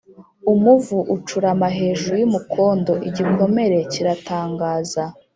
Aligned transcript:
Umuvu 0.51 0.97
ucurama 1.15 1.67
hejuru 1.77 2.15
y'umukondo, 2.21 2.91
igikomere 3.09 3.77
kiratangaza, 3.91 5.03